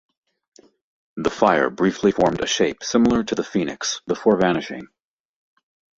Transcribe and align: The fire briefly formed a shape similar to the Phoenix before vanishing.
The 1.15 1.29
fire 1.29 1.69
briefly 1.69 2.11
formed 2.11 2.41
a 2.41 2.47
shape 2.47 2.83
similar 2.83 3.23
to 3.23 3.35
the 3.35 3.43
Phoenix 3.43 4.01
before 4.07 4.35
vanishing. 4.35 4.87